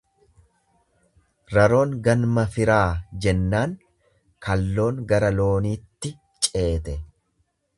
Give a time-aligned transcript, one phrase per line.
[1.55, 2.81] Raroon ganma firaa
[3.25, 3.75] jennaan
[4.47, 6.13] kalloon gara looniitti
[6.49, 6.99] ceete.